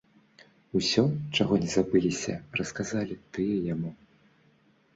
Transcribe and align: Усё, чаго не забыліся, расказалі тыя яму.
Усё, 0.79 1.03
чаго 1.41 1.53
не 1.67 1.69
забыліся, 1.75 2.33
расказалі 2.59 3.21
тыя 3.39 3.55
яму. 3.73 3.95